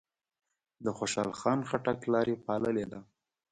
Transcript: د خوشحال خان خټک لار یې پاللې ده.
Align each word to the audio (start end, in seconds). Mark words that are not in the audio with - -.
د 0.85 0.87
خوشحال 0.97 1.31
خان 1.39 1.59
خټک 1.69 1.99
لار 2.13 2.27
یې 2.31 2.37
پاللې 2.45 2.85
ده. 2.91 2.99